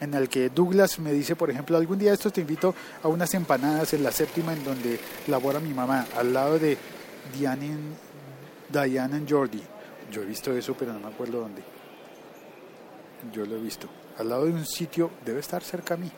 en 0.00 0.14
el 0.14 0.28
que 0.28 0.48
Douglas 0.48 0.98
me 0.98 1.12
dice, 1.12 1.36
por 1.36 1.50
ejemplo, 1.50 1.76
algún 1.76 1.98
día 1.98 2.14
estos 2.14 2.32
te 2.32 2.40
invito 2.40 2.74
a 3.02 3.08
unas 3.08 3.34
empanadas 3.34 3.92
en 3.92 4.02
la 4.02 4.12
séptima 4.12 4.54
en 4.54 4.64
donde 4.64 4.98
labora 5.26 5.60
mi 5.60 5.74
mamá, 5.74 6.06
al 6.16 6.32
lado 6.32 6.58
de 6.58 6.78
Diane, 7.36 7.76
Diane 8.70 9.16
and 9.16 9.30
Jordi. 9.30 9.62
Yo 10.10 10.22
he 10.22 10.24
visto 10.24 10.56
eso, 10.56 10.74
pero 10.78 10.94
no 10.94 11.00
me 11.00 11.08
acuerdo 11.08 11.40
dónde. 11.40 11.62
Yo 13.32 13.44
lo 13.44 13.56
he 13.56 13.60
visto. 13.60 13.86
Al 14.16 14.30
lado 14.30 14.46
de 14.46 14.52
un 14.52 14.64
sitio, 14.64 15.10
debe 15.26 15.40
estar 15.40 15.62
cerca 15.62 15.94
a 15.94 15.96
mí 15.98 16.10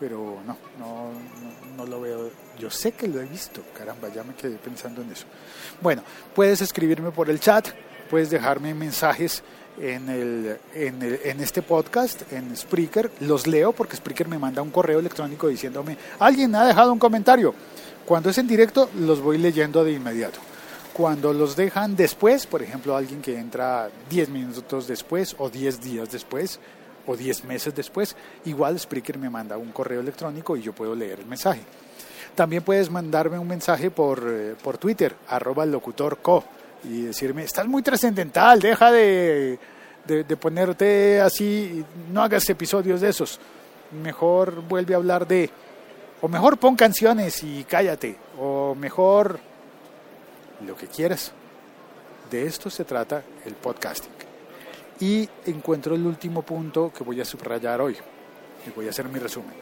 pero 0.00 0.38
no, 0.46 0.56
no, 0.78 1.10
no, 1.76 1.86
lo 1.86 2.00
veo. 2.00 2.30
Yo 2.58 2.70
sé 2.70 2.92
que 2.92 3.06
lo 3.06 3.20
he 3.20 3.26
visto, 3.26 3.62
caramba, 3.76 4.08
ya 4.08 4.24
me 4.24 4.34
quedé 4.34 4.56
pensando 4.56 5.02
en 5.02 5.12
eso. 5.12 5.26
Bueno, 5.82 6.02
puedes 6.34 6.62
escribirme 6.62 7.10
por 7.10 7.28
el 7.28 7.38
chat, 7.38 7.68
puedes 8.08 8.30
dejarme 8.30 8.74
mensajes 8.74 9.42
en, 9.78 10.08
el, 10.08 10.58
en, 10.74 11.02
el, 11.02 11.20
en 11.22 11.40
este 11.40 11.62
podcast, 11.62 12.32
en 12.32 12.56
Spreaker, 12.56 13.10
los 13.20 13.46
leo 13.46 13.72
porque 13.72 13.96
Spreaker 13.96 14.26
me 14.26 14.38
manda 14.38 14.62
un 14.62 14.70
correo 14.70 14.98
electrónico 14.98 15.48
diciéndome, 15.48 15.96
alguien 16.18 16.54
ha 16.54 16.66
dejado 16.66 16.92
un 16.92 16.98
comentario. 16.98 17.54
Cuando 18.06 18.30
es 18.30 18.38
en 18.38 18.48
directo, 18.48 18.90
los 18.98 19.20
voy 19.20 19.38
leyendo 19.38 19.84
de 19.84 19.92
inmediato. 19.92 20.40
Cuando 20.92 21.32
los 21.32 21.54
dejan 21.56 21.94
después, 21.94 22.46
por 22.46 22.62
ejemplo, 22.62 22.96
alguien 22.96 23.22
que 23.22 23.38
entra 23.38 23.90
10 24.08 24.28
minutos 24.30 24.86
después 24.88 25.36
o 25.38 25.48
10 25.48 25.80
días 25.80 26.10
después, 26.10 26.58
o 27.10 27.16
10 27.16 27.44
meses 27.44 27.74
después, 27.74 28.16
igual 28.44 28.78
Spreaker 28.78 29.18
me 29.18 29.30
manda 29.30 29.56
un 29.56 29.72
correo 29.72 30.00
electrónico 30.00 30.56
y 30.56 30.62
yo 30.62 30.72
puedo 30.72 30.94
leer 30.94 31.20
el 31.20 31.26
mensaje. 31.26 31.60
También 32.34 32.62
puedes 32.62 32.90
mandarme 32.90 33.38
un 33.38 33.48
mensaje 33.48 33.90
por, 33.90 34.22
eh, 34.26 34.54
por 34.62 34.78
Twitter, 34.78 35.14
arroba 35.28 35.66
locutorco, 35.66 36.44
y 36.84 37.02
decirme, 37.02 37.44
estás 37.44 37.66
muy 37.66 37.82
trascendental, 37.82 38.60
deja 38.60 38.90
de, 38.90 39.58
de, 40.06 40.36
ponerte 40.36 41.20
así, 41.20 41.84
no 42.10 42.22
hagas 42.22 42.48
episodios 42.48 43.00
de 43.00 43.10
esos. 43.10 43.38
Mejor 44.02 44.62
vuelve 44.66 44.94
a 44.94 44.96
hablar 44.96 45.26
de, 45.26 45.50
o 46.20 46.28
mejor 46.28 46.56
pon 46.58 46.76
canciones 46.76 47.42
y 47.42 47.64
cállate, 47.64 48.16
o 48.38 48.74
mejor 48.74 49.38
lo 50.66 50.76
que 50.76 50.86
quieras. 50.86 51.32
De 52.30 52.46
esto 52.46 52.70
se 52.70 52.84
trata 52.84 53.22
el 53.44 53.54
podcasting. 53.54 54.19
Y 55.00 55.26
encuentro 55.46 55.94
el 55.94 56.06
último 56.06 56.42
punto 56.42 56.92
que 56.92 57.02
voy 57.02 57.20
a 57.22 57.24
subrayar 57.24 57.80
hoy. 57.80 57.96
Y 58.66 58.70
voy 58.70 58.86
a 58.86 58.90
hacer 58.90 59.08
mi 59.08 59.18
resumen. 59.18 59.54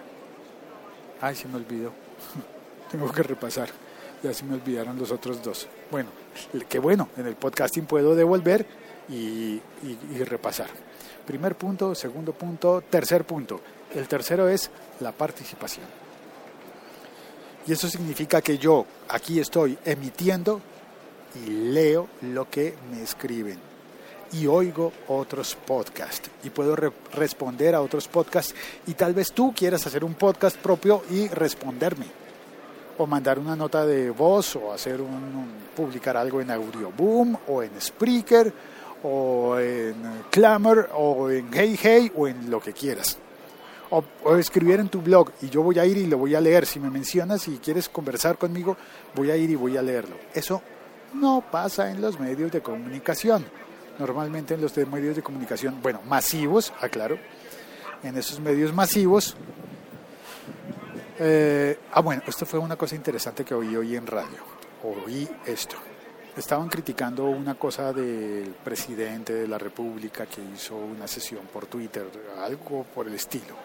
Ay, 1.21 1.37
se 1.37 1.47
me 1.47 1.57
olvidó. 1.57 1.93
Tengo 2.91 3.11
que 3.13 3.23
repasar. 3.23 3.69
Ya 4.23 4.35
se 4.35 4.45
me 4.45 4.55
olvidaron 4.55 4.99
los 4.99 5.13
otros 5.13 5.41
dos. 5.41 5.69
Bueno, 5.93 6.11
qué 6.69 6.81
bueno, 6.81 7.09
en 7.17 7.27
el 7.29 7.37
podcasting 7.37 7.87
puedo 7.87 8.17
devolver 8.17 8.67
y, 9.09 9.61
y 9.85 10.25
repasar. 10.25 10.69
Primer 11.25 11.55
punto, 11.55 11.95
segundo 11.95 12.33
punto, 12.33 12.83
tercer 12.91 13.25
punto. 13.25 13.61
El 13.95 14.09
tercero 14.09 14.49
es 14.49 14.71
la 14.99 15.13
participación. 15.13 15.87
Y 17.65 17.73
eso 17.73 17.89
significa 17.89 18.41
que 18.41 18.59
yo 18.59 18.87
aquí 19.09 19.39
estoy 19.39 19.79
emitiendo 19.85 20.61
y 21.47 21.51
leo 21.51 22.09
lo 22.23 22.51
que 22.51 22.75
me 22.91 23.03
escriben 23.03 23.68
y 24.33 24.47
oigo 24.47 24.93
otros 25.09 25.55
podcasts 25.55 26.31
y 26.45 26.51
puedo 26.51 26.77
responder 27.15 27.75
a 27.75 27.81
otros 27.81 28.09
podcasts 28.09 28.55
y 28.87 28.95
tal 28.95 29.15
vez 29.15 29.33
tú 29.33 29.53
quieras 29.55 29.87
hacer 29.87 30.05
un 30.05 30.15
podcast 30.15 30.57
propio 30.57 31.03
y 31.11 31.29
responderme 31.29 32.07
o 32.99 33.07
mandar 33.07 33.39
una 33.39 33.55
nota 33.55 33.87
de 33.87 34.11
voz 34.11 34.57
o 34.57 34.73
hacer 34.73 35.01
un, 35.01 35.47
publicar 35.77 36.17
algo 36.17 36.41
en 36.41 36.51
Audioboom 36.51 37.37
o 37.49 37.63
en 37.63 37.81
Spreaker 37.81 38.53
o 39.03 39.59
en 39.59 39.95
Clamor 40.31 40.91
o 40.95 41.31
en 41.31 41.49
Hey 41.53 41.79
Hey 41.81 42.13
o 42.17 42.27
en 42.27 42.51
lo 42.51 42.61
que 42.61 42.73
quieras 42.73 43.19
o, 43.91 44.37
escribir 44.37 44.81
en 44.81 44.89
tu 44.89 45.01
blog 45.01 45.31
y 45.43 45.49
yo 45.49 45.63
voy 45.63 45.79
a 45.79 45.87
ir 45.87 45.97
y 45.97 46.07
lo 46.07 46.19
voy 46.19 46.35
a 46.35 46.41
leer. 46.41 46.67
Si 46.67 46.81
me 46.81 46.91
mencionas 46.91 47.49
y 47.49 47.59
quieres 47.59 47.89
conversar 47.89 48.37
conmigo, 48.37 48.77
voy 49.15 49.31
a 49.31 49.37
ir 49.37 49.51
y 49.51 49.55
voy 49.55 49.77
a 49.77 49.83
leerlo. 49.83 50.17
Eso 50.35 50.63
no 51.15 51.43
pasa 51.51 51.91
en 51.91 52.01
los 52.01 52.19
medios 52.21 52.53
de 52.53 52.61
comunicación. 52.61 53.45
Normalmente 53.99 54.55
en 54.55 54.61
los 54.61 54.77
medios 54.77 55.17
de 55.17 55.23
comunicación, 55.23 55.81
bueno, 55.83 56.01
masivos, 56.07 56.73
aclaro, 56.81 57.19
en 58.03 58.17
esos 58.17 58.39
medios 58.41 58.73
masivos. 58.73 59.37
Eh, 61.19 61.79
ah, 61.93 62.01
bueno, 62.01 62.23
esto 62.27 62.47
fue 62.47 62.61
una 62.61 62.77
cosa 62.77 62.95
interesante 62.95 63.45
que 63.45 63.55
oí 63.55 63.75
hoy 63.75 63.97
en 63.97 64.07
radio. 64.07 64.39
Oí 64.85 65.29
esto. 65.47 65.77
Estaban 66.37 66.69
criticando 66.69 67.25
una 67.25 67.57
cosa 67.57 67.93
del 67.93 68.55
presidente 68.63 69.35
de 69.35 69.49
la 69.49 69.59
República 69.59 70.27
que 70.27 70.41
hizo 70.55 70.77
una 70.77 71.09
sesión 71.09 71.47
por 71.53 71.67
Twitter, 71.67 72.07
algo 72.41 72.85
por 72.85 73.09
el 73.09 73.15
estilo. 73.15 73.57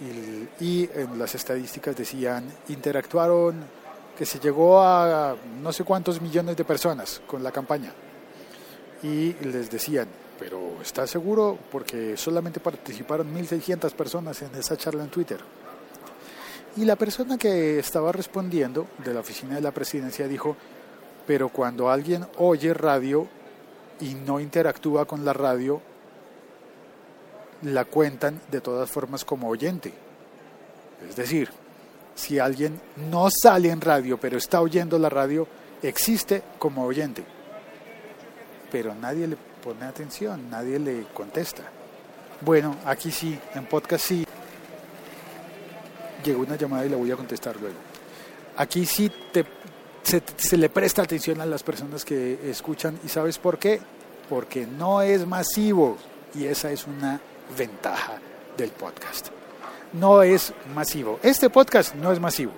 Y, 0.00 0.64
y 0.64 0.90
en 0.94 1.18
las 1.18 1.34
estadísticas 1.34 1.96
decían, 1.96 2.44
interactuaron, 2.68 3.64
que 4.20 4.26
se 4.26 4.38
llegó 4.38 4.82
a 4.82 5.34
no 5.62 5.72
sé 5.72 5.84
cuántos 5.84 6.20
millones 6.20 6.54
de 6.54 6.64
personas 6.66 7.22
con 7.26 7.42
la 7.42 7.50
campaña. 7.50 7.90
Y 9.02 9.32
les 9.44 9.70
decían, 9.70 10.08
pero 10.38 10.80
¿estás 10.82 11.10
seguro? 11.10 11.58
Porque 11.70 12.16
solamente 12.16 12.60
participaron 12.60 13.34
1.600 13.34 13.92
personas 13.92 14.40
en 14.42 14.54
esa 14.54 14.76
charla 14.76 15.04
en 15.04 15.10
Twitter. 15.10 15.40
Y 16.76 16.84
la 16.84 16.96
persona 16.96 17.36
que 17.36 17.78
estaba 17.78 18.12
respondiendo 18.12 18.86
de 19.04 19.12
la 19.12 19.20
oficina 19.20 19.56
de 19.56 19.60
la 19.60 19.72
presidencia 19.72 20.28
dijo, 20.28 20.56
pero 21.26 21.48
cuando 21.48 21.90
alguien 21.90 22.26
oye 22.38 22.72
radio 22.74 23.26
y 24.00 24.14
no 24.14 24.40
interactúa 24.40 25.04
con 25.04 25.24
la 25.24 25.32
radio, 25.32 25.80
la 27.62 27.84
cuentan 27.84 28.40
de 28.50 28.60
todas 28.60 28.90
formas 28.90 29.24
como 29.24 29.48
oyente. 29.48 29.92
Es 31.08 31.16
decir, 31.16 31.50
si 32.14 32.38
alguien 32.38 32.80
no 33.10 33.28
sale 33.30 33.70
en 33.70 33.80
radio 33.80 34.18
pero 34.18 34.38
está 34.38 34.60
oyendo 34.60 34.98
la 34.98 35.08
radio, 35.08 35.46
existe 35.82 36.42
como 36.58 36.84
oyente. 36.84 37.39
Pero 38.70 38.94
nadie 38.94 39.26
le 39.26 39.36
pone 39.36 39.84
atención, 39.84 40.48
nadie 40.50 40.78
le 40.78 41.04
contesta. 41.14 41.62
Bueno, 42.40 42.76
aquí 42.84 43.10
sí, 43.10 43.38
en 43.54 43.66
podcast 43.66 44.04
sí. 44.04 44.26
Llegó 46.24 46.42
una 46.42 46.56
llamada 46.56 46.86
y 46.86 46.88
la 46.88 46.96
voy 46.96 47.10
a 47.10 47.16
contestar 47.16 47.56
luego. 47.60 47.76
Aquí 48.56 48.86
sí 48.86 49.10
se, 50.02 50.22
se 50.36 50.56
le 50.56 50.68
presta 50.68 51.02
atención 51.02 51.40
a 51.40 51.46
las 51.46 51.62
personas 51.62 52.04
que 52.04 52.50
escuchan 52.50 52.98
y 53.04 53.08
¿sabes 53.08 53.38
por 53.38 53.58
qué? 53.58 53.80
Porque 54.28 54.66
no 54.66 55.02
es 55.02 55.26
masivo 55.26 55.96
y 56.34 56.44
esa 56.44 56.70
es 56.70 56.86
una 56.86 57.20
ventaja 57.56 58.18
del 58.56 58.70
podcast. 58.70 59.28
No 59.92 60.22
es 60.22 60.52
masivo. 60.74 61.18
Este 61.22 61.50
podcast 61.50 61.94
no 61.94 62.12
es 62.12 62.20
masivo. 62.20 62.52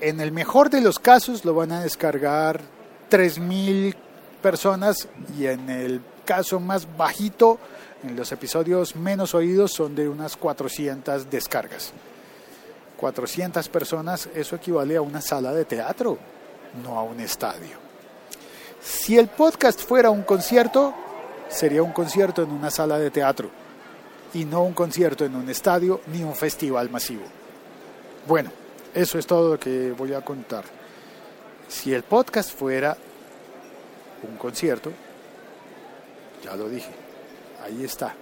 En 0.00 0.20
el 0.20 0.32
mejor 0.32 0.70
de 0.70 0.80
los 0.80 0.98
casos 0.98 1.44
lo 1.44 1.54
van 1.54 1.72
a 1.72 1.82
descargar 1.82 2.60
3.000 3.10 3.94
personas 4.42 5.08
y 5.38 5.46
en 5.46 5.68
el 5.70 6.00
caso 6.24 6.60
más 6.60 6.86
bajito, 6.96 7.58
en 8.02 8.16
los 8.16 8.30
episodios 8.32 8.94
menos 8.94 9.34
oídos, 9.34 9.72
son 9.72 9.94
de 9.94 10.08
unas 10.08 10.36
400 10.36 11.30
descargas. 11.30 11.92
400 12.96 13.68
personas, 13.68 14.28
eso 14.34 14.56
equivale 14.56 14.96
a 14.96 15.02
una 15.02 15.20
sala 15.20 15.52
de 15.52 15.64
teatro, 15.64 16.18
no 16.82 16.98
a 16.98 17.02
un 17.02 17.20
estadio. 17.20 17.78
Si 18.80 19.16
el 19.18 19.28
podcast 19.28 19.80
fuera 19.80 20.10
un 20.10 20.22
concierto, 20.22 20.94
sería 21.48 21.82
un 21.82 21.92
concierto 21.92 22.42
en 22.42 22.50
una 22.50 22.70
sala 22.70 22.98
de 22.98 23.10
teatro 23.10 23.50
y 24.34 24.44
no 24.44 24.62
un 24.62 24.74
concierto 24.74 25.24
en 25.24 25.34
un 25.34 25.48
estadio 25.48 26.00
ni 26.08 26.22
un 26.22 26.34
festival 26.34 26.90
masivo. 26.90 27.22
Bueno, 28.26 28.50
eso 28.94 29.18
es 29.18 29.26
todo 29.26 29.52
lo 29.52 29.60
que 29.60 29.92
voy 29.92 30.12
a 30.12 30.20
contar. 30.20 30.77
Si 31.68 31.92
el 31.92 32.02
podcast 32.02 32.50
fuera 32.50 32.96
un 34.28 34.36
concierto, 34.36 34.90
ya 36.42 36.56
lo 36.56 36.68
dije, 36.68 36.90
ahí 37.62 37.84
está. 37.84 38.14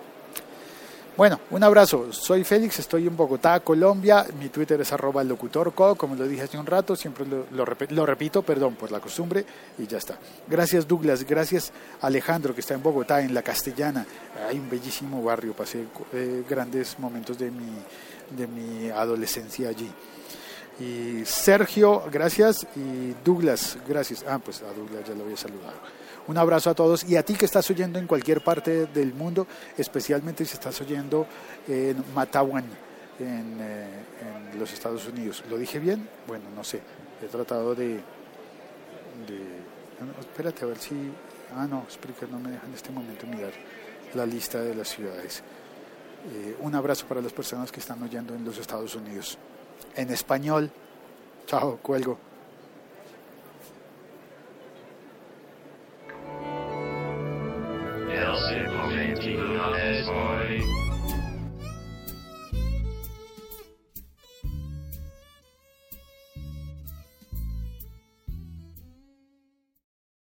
Bueno, 1.16 1.40
un 1.50 1.62
abrazo. 1.62 2.12
Soy 2.12 2.44
Félix, 2.44 2.78
estoy 2.78 3.06
en 3.06 3.16
Bogotá, 3.16 3.60
Colombia. 3.60 4.26
Mi 4.38 4.50
Twitter 4.50 4.78
es 4.82 4.92
arroba 4.92 5.24
locutorco, 5.24 5.94
como 5.94 6.14
lo 6.14 6.28
dije 6.28 6.42
hace 6.42 6.58
un 6.58 6.66
rato, 6.66 6.94
siempre 6.94 7.24
lo, 7.24 7.46
lo, 7.52 8.04
repito, 8.04 8.42
perdón, 8.42 8.74
por 8.74 8.92
la 8.92 9.00
costumbre, 9.00 9.46
y 9.78 9.86
ya 9.86 9.96
está. 9.96 10.18
Gracias 10.46 10.86
Douglas, 10.86 11.24
gracias 11.24 11.72
Alejandro, 12.02 12.54
que 12.54 12.60
está 12.60 12.74
en 12.74 12.82
Bogotá, 12.82 13.22
en 13.22 13.32
La 13.32 13.40
Castellana. 13.40 14.04
Hay 14.46 14.58
un 14.58 14.68
bellísimo 14.68 15.22
barrio, 15.22 15.54
pasé 15.54 15.86
eh, 16.12 16.44
grandes 16.46 16.98
momentos 16.98 17.38
de 17.38 17.50
mi, 17.50 17.72
de 18.36 18.46
mi 18.46 18.90
adolescencia 18.90 19.70
allí. 19.70 19.90
Y 20.78 21.24
Sergio, 21.24 22.02
gracias, 22.12 22.66
y 22.76 23.14
Douglas, 23.24 23.78
gracias. 23.88 24.24
Ah, 24.28 24.38
pues 24.38 24.62
a 24.62 24.72
Douglas 24.72 25.08
ya 25.08 25.14
lo 25.14 25.24
había 25.24 25.36
saludado. 25.36 25.76
Un 26.28 26.36
abrazo 26.38 26.70
a 26.70 26.74
todos 26.74 27.04
y 27.04 27.16
a 27.16 27.24
ti 27.24 27.34
que 27.34 27.44
estás 27.44 27.70
oyendo 27.70 27.98
en 27.98 28.06
cualquier 28.06 28.42
parte 28.42 28.86
del 28.86 29.14
mundo, 29.14 29.46
especialmente 29.78 30.44
si 30.44 30.54
estás 30.54 30.78
oyendo 30.80 31.26
en 31.68 32.02
Matawan, 32.14 32.64
en, 33.20 33.58
eh, 33.60 33.86
los 34.58 34.72
Estados 34.72 35.06
Unidos. 35.06 35.44
¿Lo 35.48 35.56
dije 35.56 35.78
bien? 35.78 36.08
Bueno, 36.26 36.44
no 36.54 36.64
sé. 36.64 36.80
He 37.22 37.26
tratado 37.26 37.74
de... 37.74 38.00
espérate 40.20 40.64
a 40.64 40.68
ver 40.68 40.78
si... 40.78 40.94
Ah, 41.54 41.66
no, 41.66 41.86
Spreaker 41.88 42.28
no 42.28 42.40
me 42.40 42.50
deja 42.50 42.66
en 42.66 42.74
este 42.74 42.90
momento 42.90 43.26
mirar 43.26 43.52
la 44.14 44.26
lista 44.26 44.60
de 44.60 44.74
las 44.74 44.88
ciudades. 44.88 45.42
Eh, 46.32 46.56
un 46.60 46.74
abrazo 46.74 47.06
para 47.06 47.20
las 47.22 47.32
personas 47.32 47.70
que 47.70 47.78
están 47.80 48.02
oyendo 48.02 48.34
en 48.34 48.44
los 48.44 48.58
Estados 48.58 48.94
Unidos. 48.96 49.38
En 49.96 50.10
español. 50.10 50.70
Chao, 51.46 51.78
cuelgo. 51.82 52.18